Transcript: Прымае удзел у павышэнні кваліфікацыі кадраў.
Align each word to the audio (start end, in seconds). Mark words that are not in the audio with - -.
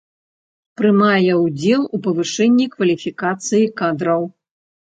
Прымае 0.79 1.33
удзел 1.45 1.81
у 1.99 2.01
павышэнні 2.09 2.65
кваліфікацыі 2.73 3.71
кадраў. 3.83 4.21